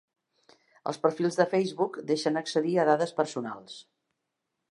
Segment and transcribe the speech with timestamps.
[0.91, 3.79] Els perfils de Facebook deixen accedir a dades personals.